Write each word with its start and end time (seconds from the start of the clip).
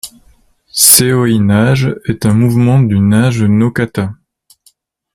Seoi-Nage 0.73 1.95
est 2.05 2.25
un 2.25 2.33
mouvement 2.33 2.79
du 2.81 2.99
Nage-no-kata. 2.99 4.11